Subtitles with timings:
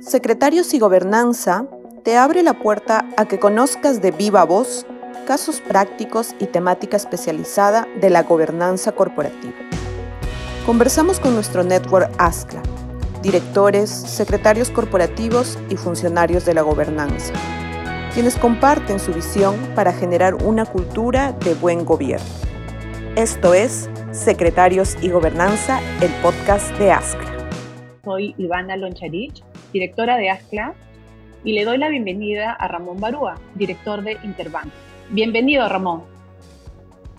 [0.00, 1.66] Secretarios y Gobernanza
[2.02, 4.86] te abre la puerta a que conozcas de viva voz
[5.26, 9.52] casos prácticos y temática especializada de la gobernanza corporativa.
[10.64, 12.62] Conversamos con nuestro network ASCLA,
[13.22, 17.34] directores, secretarios corporativos y funcionarios de la gobernanza,
[18.14, 22.47] quienes comparten su visión para generar una cultura de buen gobierno.
[23.16, 27.48] Esto es Secretarios y Gobernanza, el podcast de ASCLA.
[28.04, 29.42] Soy Ivana Loncharich,
[29.72, 30.74] directora de ASCLA,
[31.44, 34.72] y le doy la bienvenida a Ramón Barúa, director de Interbank.
[35.10, 36.04] Bienvenido, Ramón.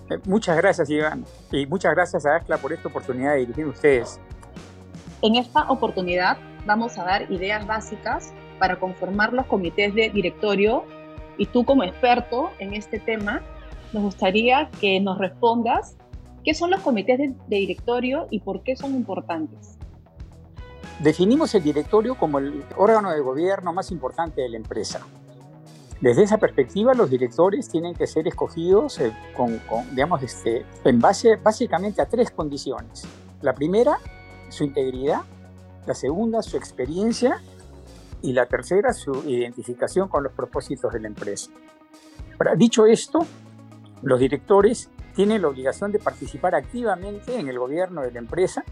[0.10, 3.70] Eh, muchas gracias, Iván, y muchas gracias a ASCLA por esta oportunidad de dirigir a
[3.70, 4.20] ustedes.
[5.21, 10.85] En esta oportunidad vamos a dar ideas básicas para conformar los comités de directorio
[11.38, 13.41] y tú como experto en este tema,
[13.93, 15.95] nos gustaría que nos respondas
[16.43, 19.77] qué son los comités de, de directorio y por qué son importantes.
[20.99, 25.01] Definimos el directorio como el órgano de gobierno más importante de la empresa.
[26.01, 29.59] Desde esa perspectiva, los directores tienen que ser escogidos eh, con,
[29.91, 33.05] digamos, este, en base básicamente a tres condiciones.
[33.41, 33.98] La primera,
[34.48, 35.21] su integridad.
[35.85, 37.41] La segunda, su experiencia.
[38.21, 41.51] Y la tercera, su identificación con los propósitos de la empresa.
[42.37, 43.26] Ahora, dicho esto,
[44.02, 48.64] los directores tienen la obligación de participar activamente en el gobierno de la empresa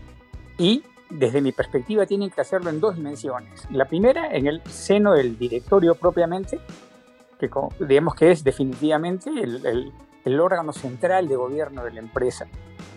[0.58, 3.67] y desde mi perspectiva, tienen que hacerlo en dos dimensiones.
[3.72, 6.59] La primera, en el seno del directorio propiamente,
[7.39, 12.48] que digamos que es definitivamente el, órgano central de gobierno de la empresa.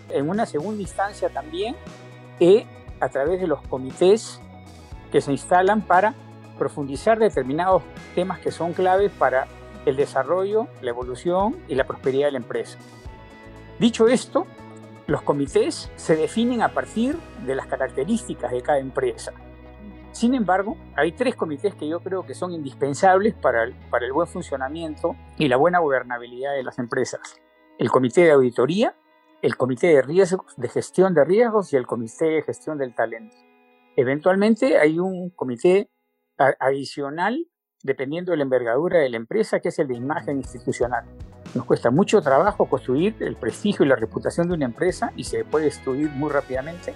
[0.09, 1.75] En una segunda instancia también,
[2.39, 2.65] e
[2.99, 4.41] a través de los comités
[5.11, 6.13] que se instalan para
[6.57, 9.47] profundizar determinados temas que son claves para
[9.85, 12.77] el desarrollo, la evolución y la prosperidad de la empresa.
[13.79, 14.45] Dicho esto,
[15.07, 19.33] los comités se definen a partir de las características de cada empresa.
[20.11, 24.13] Sin embargo, hay tres comités que yo creo que son indispensables para el, para el
[24.13, 27.21] buen funcionamiento y la buena gobernabilidad de las empresas.
[27.79, 28.95] El comité de auditoría,
[29.41, 33.35] el comité de riesgos, de gestión de riesgos y el comité de gestión del talento.
[33.95, 35.89] Eventualmente hay un comité
[36.59, 37.47] adicional
[37.83, 41.05] dependiendo de la envergadura de la empresa, que es el de imagen institucional.
[41.53, 45.43] Nos cuesta mucho trabajo construir el prestigio y la reputación de una empresa y se
[45.43, 46.93] puede destruir muy rápidamente,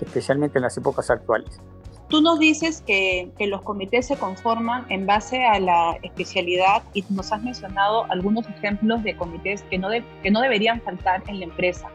[0.00, 1.60] especialmente en las épocas actuales.
[2.08, 7.04] Tú nos dices que, que, los comités se conforman en base a la especialidad y
[7.08, 9.88] nos has mencionado algunos ejemplos de comités que no,
[10.22, 11.88] que no deberían faltar en la empresa.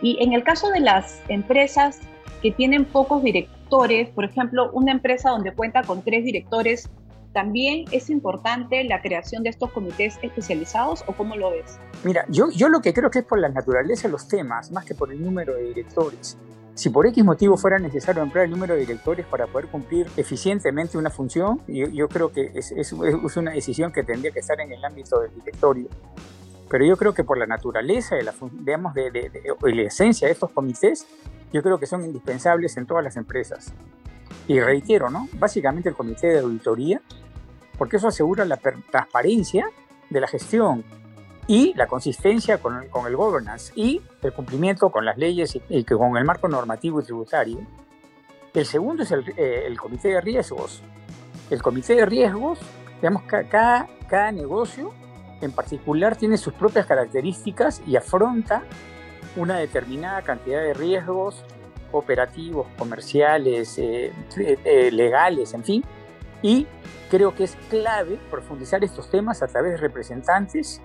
[0.00, 2.00] Y en el caso de las empresas
[2.40, 6.88] que tienen pocos directores, por ejemplo, una empresa donde cuenta con tres directores,
[7.32, 11.78] ¿También es importante la creación de estos comités especializados o cómo lo ves?
[12.04, 14.84] Mira, yo, yo lo que creo que es por la naturaleza de los temas, más
[14.84, 16.38] que por el número de directores.
[16.74, 20.96] Si por X motivo fuera necesario ampliar el número de directores para poder cumplir eficientemente
[20.96, 24.84] una función, yo, creo que es, es, una decisión que tendría que estar en el
[24.84, 25.88] ámbito del directorio.
[26.70, 30.28] Pero yo creo que por la naturaleza de la, digamos, de, de, de la esencia
[30.28, 31.04] de estos comités,
[31.52, 33.72] yo creo que son indispensables en todas las empresas.
[34.48, 35.28] Y reitero, ¿no?
[35.34, 37.00] Básicamente el comité de auditoría,
[37.76, 39.70] porque eso asegura la transparencia
[40.10, 40.84] de la gestión
[41.46, 45.62] y la consistencia con el, con el governance y el cumplimiento con las leyes y,
[45.68, 47.60] y con el marco normativo y tributario.
[48.54, 50.82] El segundo es el, eh, el comité de riesgos.
[51.50, 52.58] El comité de riesgos,
[52.96, 54.92] digamos, cada, cada negocio
[55.40, 58.62] en particular tiene sus propias características y afronta
[59.36, 61.44] una determinada cantidad de riesgos
[61.92, 65.84] operativos, comerciales, eh, eh, legales, en fin.
[66.42, 66.66] Y
[67.10, 70.80] creo que es clave profundizar estos temas a través de representantes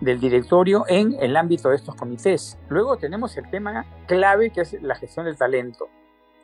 [0.00, 2.58] del directorio en el ámbito de estos comités.
[2.68, 5.88] Luego tenemos el tema clave que es la gestión del talento.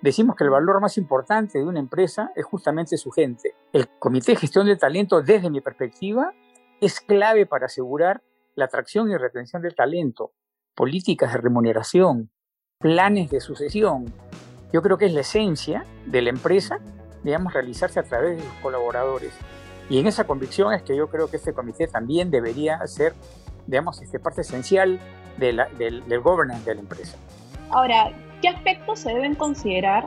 [0.02, 3.54] Decimos que el valor más importante de una empresa es justamente su gente.
[3.72, 6.32] El comité de gestión del talento, desde mi perspectiva,
[6.80, 8.22] es clave para asegurar
[8.54, 10.32] la atracción y retención del talento,
[10.74, 12.30] políticas de remuneración,
[12.80, 14.06] planes de sucesión.
[14.72, 16.78] Yo creo que es la esencia de la empresa,
[17.22, 19.34] digamos, realizarse a través de sus colaboradores.
[19.90, 23.12] Y en esa convicción es que yo creo que este comité también debería ser,
[23.66, 24.98] digamos, este, parte esencial
[25.36, 27.18] de la, del, del governance de la empresa.
[27.68, 30.06] Ahora, ¿qué aspectos se deben considerar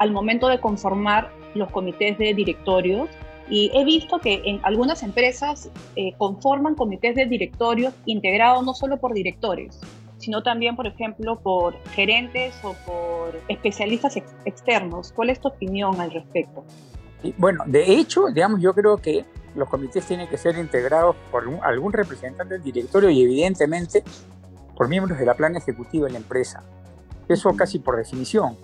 [0.00, 3.08] al momento de conformar los comités de directorios?
[3.48, 8.96] Y he visto que en algunas empresas eh, conforman comités de directorios integrados no solo
[8.96, 9.78] por directores,
[10.26, 15.12] sino también, por ejemplo, por gerentes o por especialistas ex externos.
[15.12, 16.64] ¿Cuál es tu opinión al respecto?
[17.38, 19.24] Bueno, de hecho, digamos, yo creo que
[19.54, 24.02] los comités tienen que ser integrados por un, algún representante del directorio y evidentemente
[24.76, 26.64] por miembros de la plana ejecutiva de la empresa.
[27.28, 28.56] Eso casi por definición.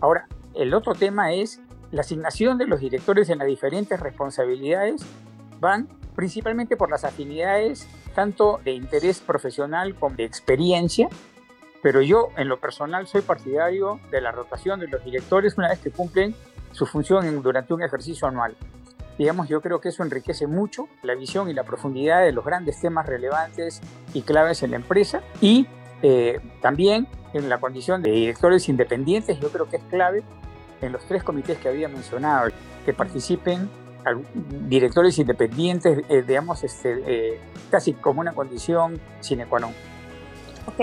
[0.00, 1.60] Ahora, el otro tema es
[1.90, 5.04] la asignación de los directores en las diferentes responsabilidades
[5.60, 11.08] van principalmente por las afinidades tanto de interés profesional como de experiencia,
[11.82, 15.80] pero yo en lo personal soy partidario de la rotación de los directores una vez
[15.80, 16.34] que cumplen
[16.72, 18.56] su función durante un ejercicio anual.
[19.18, 22.80] Digamos, yo creo que eso enriquece mucho la visión y la profundidad de los grandes
[22.80, 23.80] temas relevantes
[24.12, 25.68] y claves en la empresa y
[26.02, 30.24] eh, también en la condición de directores independientes, yo creo que es clave
[30.80, 32.50] en los tres comités que había mencionado,
[32.84, 33.68] que participen
[34.68, 37.40] directores independientes, eh, digamos, este, eh,
[37.70, 39.72] casi como una condición sine qua non.
[40.66, 40.80] Ok,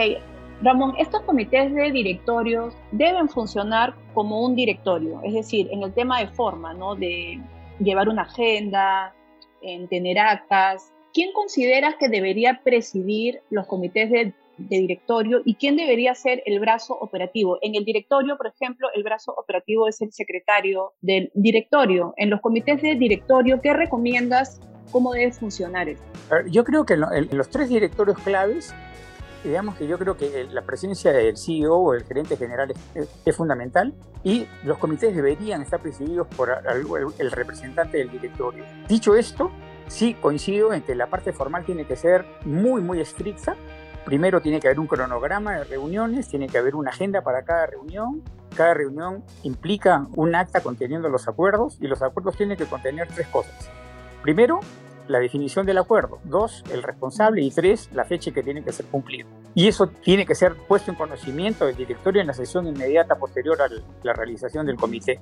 [0.61, 6.19] Ramón, estos comités de directorios deben funcionar como un directorio, es decir, en el tema
[6.19, 6.95] de forma, ¿no?
[6.95, 7.39] De
[7.79, 9.13] llevar una agenda,
[9.61, 10.91] en tener actas.
[11.13, 14.33] ¿Quién consideras que debería presidir los comités de
[14.69, 17.57] de directorio y quién debería ser el brazo operativo.
[17.61, 22.13] En el directorio, por ejemplo, el brazo operativo es el secretario del directorio.
[22.17, 24.59] En los comités de directorio, ¿qué recomiendas?
[24.91, 26.03] ¿Cómo debe funcionar esto?
[26.49, 28.73] Yo creo que en los tres directorios claves
[29.43, 32.73] digamos que yo creo que la presencia del CEO o el gerente general
[33.25, 33.93] es, fundamental
[34.23, 36.49] y los comités deberían estar presididos por
[37.19, 38.63] el representante del directorio.
[38.87, 39.51] Dicho esto,
[39.87, 43.55] sí coincido en que la parte formal tiene que ser muy, muy estricta
[44.05, 47.67] Primero tiene que haber un cronograma de reuniones, tiene que haber una agenda para cada
[47.67, 48.23] reunión.
[48.55, 53.27] Cada reunión implica un acta conteniendo los acuerdos y los acuerdos tienen que contener tres
[53.27, 53.69] cosas.
[54.23, 54.59] Primero,
[55.07, 56.19] la definición del acuerdo.
[56.23, 57.41] Dos, el responsable.
[57.41, 59.27] Y tres, la fecha que tiene que ser cumplido.
[59.53, 63.61] Y eso tiene que ser puesto en conocimiento del directorio en la sesión inmediata posterior
[63.61, 63.67] a
[64.03, 65.19] la realización del comité.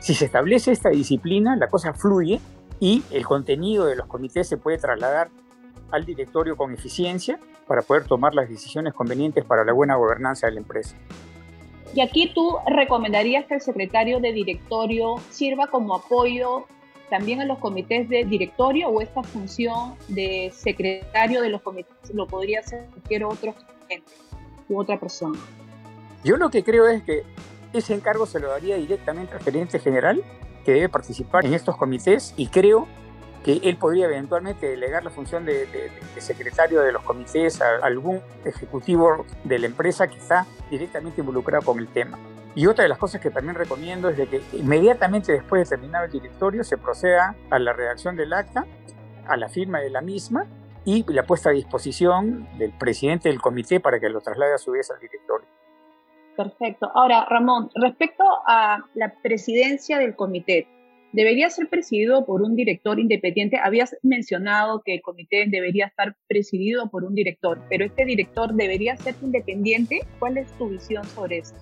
[0.00, 2.40] Si se establece esta disciplina, la cosa fluye
[2.80, 5.30] y el contenido de los comités se puede trasladar
[5.92, 10.54] al directorio con eficiencia para poder tomar las decisiones convenientes para la buena gobernanza de
[10.54, 10.96] la empresa.
[11.94, 16.66] Y aquí tú recomendarías que el secretario de directorio sirva como apoyo
[17.10, 22.26] también a los comités de directorio o esta función de secretario de los comités lo
[22.26, 23.54] podría hacer cualquier otro
[23.86, 24.10] gente
[24.70, 25.38] u otra persona.
[26.24, 27.24] Yo lo que creo es que
[27.74, 30.22] ese encargo se lo daría directamente al gerente general
[30.64, 32.88] que debe participar en estos comités y creo
[33.44, 39.26] que él podría eventualmente delegar la función de, secretario de los comités a algún ejecutivo
[39.44, 42.18] de la empresa que está directamente involucrado con el tema.
[42.54, 46.04] Y otra de las cosas que también recomiendo es de que inmediatamente después de terminar
[46.04, 48.66] el directorio se proceda a la redacción del acta,
[49.26, 50.46] a la firma de la misma
[50.84, 54.72] y la puesta a disposición del presidente del comité para que lo traslade a su
[54.72, 55.48] vez al directorio.
[56.36, 56.90] Perfecto.
[56.94, 60.66] Ahora, Ramón, respecto a la presidencia del comité,
[61.12, 63.58] debería ser presidido por un director independiente.
[63.62, 68.96] Habías mencionado que el comité debería estar presidido por un director, pero este director debería
[68.96, 70.00] ser independiente.
[70.18, 71.58] ¿Cuál es tu visión sobre esto?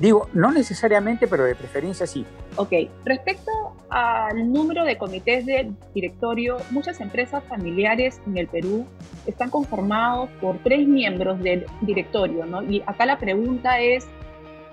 [0.00, 2.26] Digo, no necesariamente, pero de preferencia sí.
[2.56, 2.72] Ok,
[3.04, 3.50] respecto
[3.90, 8.86] al número de comités de directorio, muchas empresas familiares en el Perú
[9.26, 12.62] están conformados por tres miembros del directorio, ¿no?
[12.64, 14.04] Y acá la pregunta es,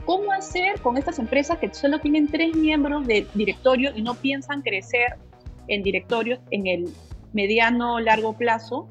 [0.06, 4.62] ¿Cómo hacer con estas empresas que solo tienen tres miembros de directorio y no piensan
[4.62, 5.18] crecer
[5.68, 6.90] en directorios en el
[7.34, 8.88] mediano largo plazo?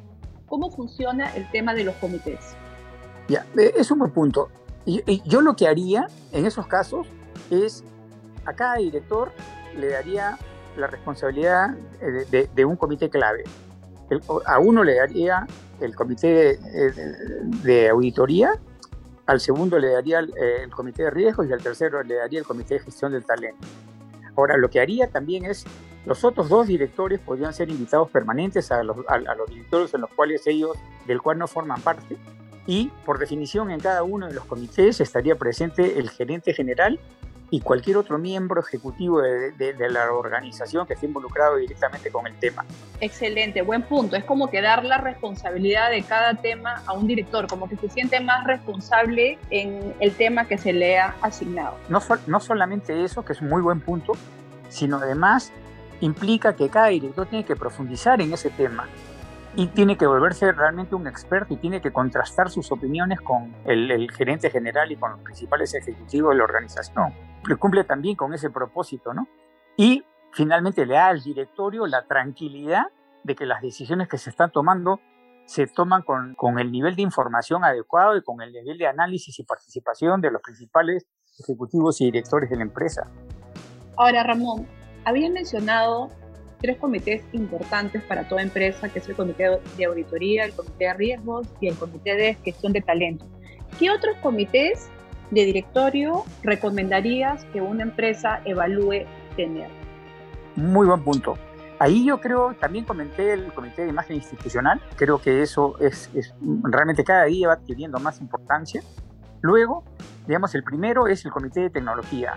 [0.46, 2.54] ¿Cómo funciona el tema de los comités?
[3.28, 4.50] Ya, eh, es un buen punto.
[4.86, 7.06] Y, yo lo que haría en esos casos
[7.50, 7.84] es
[8.46, 9.32] a cada director
[9.76, 10.38] le daría
[10.76, 13.44] la responsabilidad eh, de, un comité clave.
[14.46, 15.46] a uno le daría
[15.80, 16.58] el comité
[17.62, 18.58] de auditoría
[19.30, 22.44] al segundo le daría eh, el, comité de riesgos y al tercero le daría el
[22.44, 23.64] comité de gestión del talento.
[24.36, 25.64] Ahora, lo que haría también es,
[26.04, 30.10] los otros dos directores podrían ser invitados permanentes a los, a, los directorios en los
[30.10, 32.16] cuales ellos, del cual no forman parte,
[32.66, 36.98] y por definición en cada uno de los comités estaría presente el gerente general
[37.50, 42.64] y cualquier otro miembro ejecutivo de, la organización que esté involucrado directamente con el tema.
[43.00, 44.16] Excelente, buen punto.
[44.16, 47.88] Es como que dar la responsabilidad de cada tema a un director, como que se
[47.88, 51.76] siente más responsable en el tema que se le ha asignado.
[51.88, 54.12] No, no solamente eso, que es un muy buen punto,
[54.68, 55.52] sino además
[56.00, 58.88] implica que cada director tiene que profundizar en ese tema
[59.56, 64.10] y tiene que volverse realmente un experto y tiene que contrastar sus opiniones con el,
[64.12, 67.12] gerente general y con los principales ejecutivos de la organización.
[67.58, 69.26] Cumple también con ese propósito, ¿no?
[69.76, 72.86] Y finalmente le da al directorio la tranquilidad
[73.24, 75.00] de que las decisiones que se están tomando
[75.46, 79.36] se toman con, con el nivel de información adecuado y con el nivel de análisis
[79.40, 81.06] y participación de los principales
[81.40, 83.10] ejecutivos y directores de la empresa.
[83.96, 84.68] Ahora, Ramón,
[85.04, 86.08] había mencionado
[86.60, 90.94] tres comités importantes para toda empresa, que es el comité de auditoría, el comité de
[90.94, 93.24] riesgos y el comité de gestión de talento.
[93.78, 94.88] ¿Qué otros comités
[95.30, 99.68] de directorio recomendarías que una empresa evalúe tener?
[100.56, 101.38] Muy buen punto.
[101.78, 106.10] Ahí yo creo, también comenté el comité de imagen institucional, creo que eso es,
[106.62, 108.82] realmente cada día va adquiriendo más importancia.
[109.40, 109.82] Luego,
[110.26, 112.34] digamos, el primero es el comité de tecnología.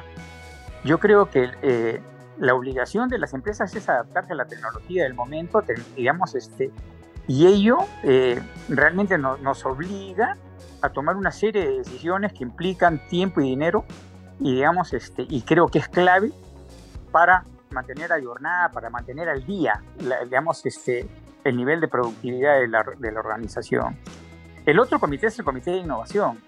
[0.86, 2.02] Yo creo que eh,
[2.40, 5.64] la obligación de las empresas es adaptarse a la tecnología del momento,
[5.96, 6.72] digamos, este,
[7.28, 10.38] y ello eh, realmente nos obliga
[10.82, 13.86] a tomar una serie de decisiones que implican tiempo y dinero,
[14.40, 16.32] y digamos, este, y creo que es clave
[17.12, 19.82] para mantener jornada para mantener al día,
[20.26, 21.08] digamos, este,
[21.44, 23.98] el nivel de productividad de la, de la, organización.
[24.66, 26.40] El otro comité es el comité de innovación.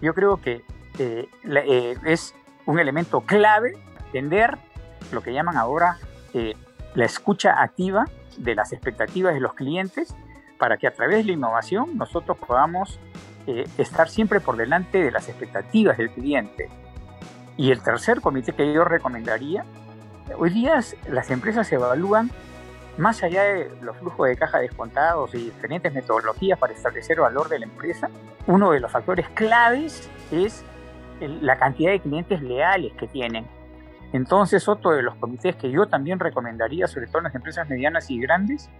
[0.00, 0.64] Yo creo que
[0.98, 2.34] eh, eh, es
[2.66, 4.58] un elemento clave entender
[5.14, 5.98] lo que llaman ahora
[6.32, 6.54] eh,
[6.94, 8.06] la escucha activa
[8.36, 10.14] de las expectativas de los clientes
[10.58, 12.98] para que a través de la innovación nosotros podamos
[13.76, 16.70] estar siempre por delante de las expectativas del cliente.
[17.58, 19.66] Y el tercer comité que yo recomendaría
[20.38, 22.30] Hoy día las empresas se evalúan
[22.96, 27.48] más allá de los flujos de caja descontados y diferentes metodologías para establecer el valor
[27.48, 28.08] de la empresa,
[28.46, 30.64] uno de los factores claves es
[31.20, 33.46] la cantidad de clientes leales que tienen.
[34.14, 38.08] Entonces, otro de los comités que yo también recomendaría, sobre todo en las empresas medianas
[38.12, 38.70] y grandes,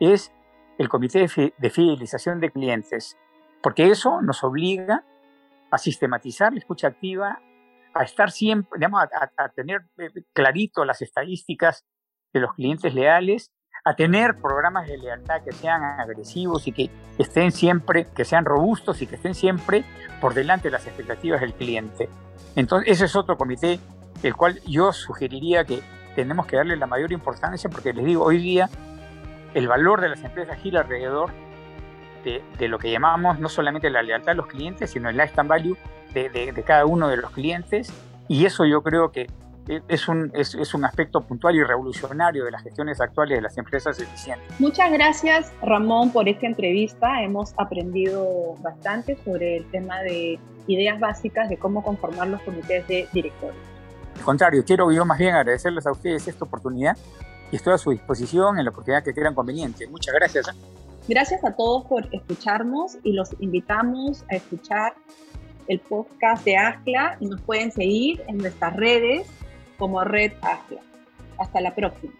[0.00, 0.32] es
[0.78, 1.28] el comité
[1.58, 3.18] de fidelización de clientes,
[3.62, 5.04] porque eso nos obliga
[5.70, 7.38] a sistematizar la escucha activa,
[7.92, 9.02] a estar siempre, digamos,
[9.36, 11.84] a, tener eh, clarito las estadísticas
[12.32, 13.52] de los clientes leales,
[13.84, 19.02] a tener programas de lealtad que sean agresivos y que estén siempre, que sean robustos
[19.02, 19.84] y que estén siempre
[20.22, 22.08] por delante de las expectativas del cliente.
[22.56, 23.78] Entonces, ese es otro comité,
[24.22, 25.80] el cual yo sugeriría que
[26.14, 28.68] tenemos que darle la mayor importancia, porque les digo, hoy día
[29.54, 31.30] el valor de las empresas gira alrededor
[32.24, 35.76] de, lo que llamamos no solamente la lealtad de los clientes, sino el lifetime value
[36.12, 37.92] de, cada uno de los clientes
[38.28, 39.28] y eso yo creo que
[39.88, 43.98] es un, es, un aspecto puntual y revolucionario de las gestiones actuales de las empresas
[44.00, 44.48] eficientes.
[44.58, 47.22] Muchas gracias Ramón por esta entrevista.
[47.22, 53.08] Hemos aprendido bastante sobre el tema de ideas básicas de cómo conformar los comités de
[53.12, 53.77] directores.
[54.18, 56.96] Al contrario, quiero yo más bien agradecerles a ustedes esta oportunidad
[57.50, 59.86] y estoy a su disposición en la oportunidad que quieran conveniente.
[59.86, 60.48] Muchas gracias.
[60.48, 60.52] ¿eh?
[61.08, 64.94] Gracias a todos por escucharnos y los invitamos a escuchar
[65.68, 69.26] el podcast de ACLA y nos pueden seguir en nuestras redes
[69.78, 70.80] como Red ACLA.
[71.38, 72.12] Hasta la próxima.